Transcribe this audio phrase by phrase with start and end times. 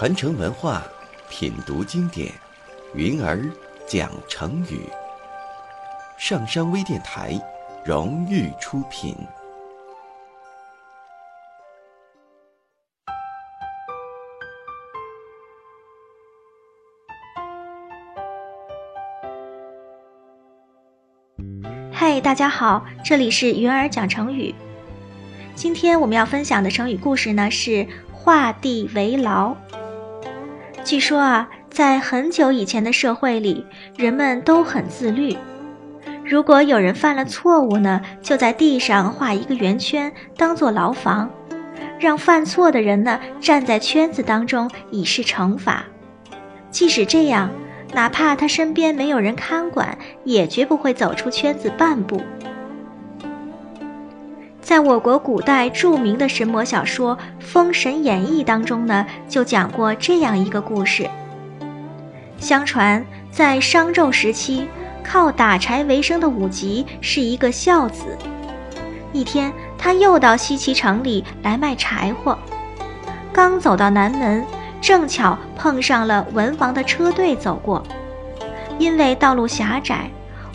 [0.00, 0.82] 传承文化，
[1.28, 2.32] 品读经典，
[2.94, 3.44] 云儿
[3.86, 4.80] 讲成语。
[6.16, 7.38] 上山微电台
[7.84, 9.14] 荣誉出品。
[21.92, 24.54] 嗨，大家好，这里是云儿讲成语。
[25.54, 29.54] 今天我们要分享的成语故事呢是画地为牢。
[30.90, 33.64] 据说啊，在很久以前的社会里，
[33.96, 35.36] 人们都很自律。
[36.24, 41.30] 如果有人犯了错误呢，就在地上画一个圆圈，当做牢房，
[42.00, 45.84] 让犯错的人呢站在圈子当中，以示惩罚。
[46.72, 47.48] 即使这样，
[47.94, 52.20] 哪怕他身边没有人看管，也绝不会走出圈子半步。
[54.70, 61.10] 在我国古代著名的神魔小说《封神演义》当中呢，就讲过这样一个故事。
[62.38, 64.68] 相传，在商纣时期，
[65.02, 68.16] 靠打柴为生的武吉是一个孝子。
[69.12, 72.38] 一天，他又到西岐城里来卖柴火，
[73.32, 74.46] 刚走到南门，
[74.80, 77.82] 正巧碰上了文王的车队走过。
[78.78, 80.08] 因为道路狭窄，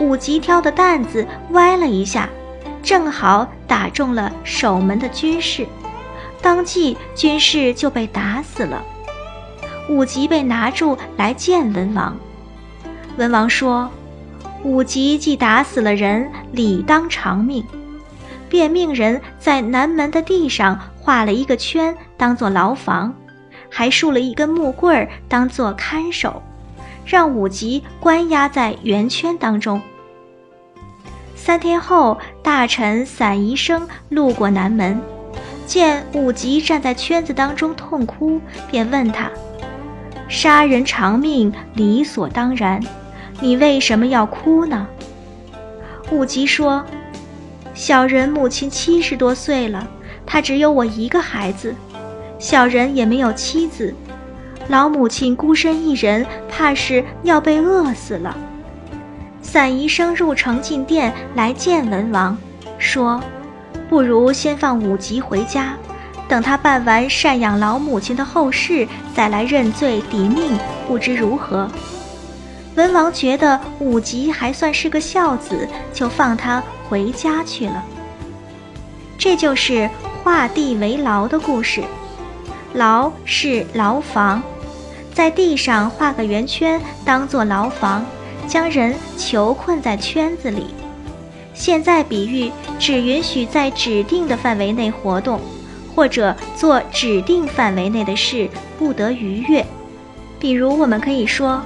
[0.00, 2.28] 武吉挑的担子歪了一下。
[2.82, 5.66] 正好打中了守门的军士，
[6.40, 8.82] 当即军士就被打死了。
[9.88, 12.16] 武吉被拿住来见文王，
[13.16, 13.90] 文王说
[14.62, 17.64] ：“武吉既打死了人，理当偿命。”
[18.48, 23.14] 便命人在南门的地上画了一个圈，当做牢房，
[23.68, 26.42] 还竖了一根木棍儿当做看守，
[27.04, 29.80] 让武吉关押在圆圈当中。
[31.42, 35.00] 三天后，大臣散宜生路过南门，
[35.66, 38.38] 见武吉站在圈子当中痛哭，
[38.70, 39.30] 便问他
[40.28, 42.78] ：“杀人偿命，理所当然，
[43.40, 44.86] 你为什么要哭呢？”
[46.12, 46.84] 武吉说
[47.72, 49.88] ：“小人母亲七十多岁了，
[50.26, 51.74] 她只有我一个孩子，
[52.38, 53.94] 小人也没有妻子，
[54.68, 58.36] 老母亲孤身一人，怕是要被饿死了。”
[59.42, 62.36] 散宜生入城进殿来见文王，
[62.78, 63.20] 说
[63.88, 65.74] ：“不如先放武吉回家，
[66.28, 70.56] 等他办完赡养老母亲的后事，再来认罪抵命，
[70.86, 71.68] 不知如何？”
[72.76, 77.84] 文王觉得武吉还算是个孝子，就放他回家去了。
[79.18, 79.90] 这就是
[80.22, 81.82] 画地为牢的故事。
[82.72, 84.40] 牢是牢房，
[85.12, 88.06] 在地上画个圆圈，当做牢房。
[88.50, 90.66] 将人囚困在圈子里，
[91.54, 92.50] 现在比喻
[92.80, 95.40] 只允许在指定的范围内活动，
[95.94, 99.64] 或者做指定范围内的事，不得逾越。
[100.40, 101.62] 比如，我们可以说，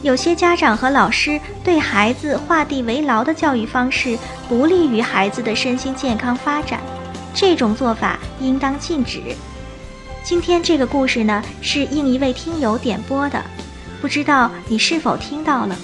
[0.00, 4.16] 有些家长和老师对孩子画地为牢的教育方式，
[4.48, 6.78] 不利于孩子的身心健康发展，
[7.34, 9.20] 这种做法应当禁止。
[10.22, 13.42] 今天这个故事呢，是应一位听友点播的，
[14.00, 15.76] 不知道你是否听到了？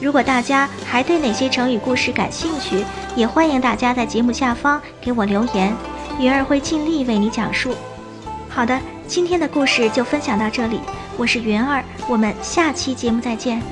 [0.00, 2.82] 如果大家还对哪些成语故事感兴趣，
[3.14, 5.76] 也欢迎大家在节目下方给我留言，
[6.18, 7.74] 云儿会尽力为你讲述。
[8.48, 10.80] 好的，今天的故事就分享到这里，
[11.18, 13.62] 我是云儿，我们下期节目再见。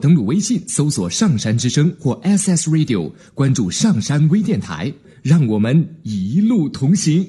[0.00, 4.90] 登录微信搜索“上山之声”或 “SS Radio”，关注“上山微电台”。
[5.24, 7.26] 让我们一路同行。